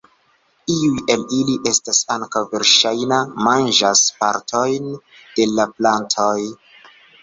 [0.75, 6.37] Iuj el ili estas ankaŭ verŝajna manĝas partojn de la plantoj.